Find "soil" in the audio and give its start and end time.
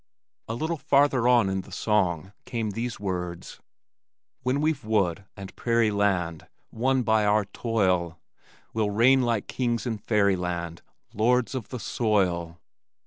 11.79-12.59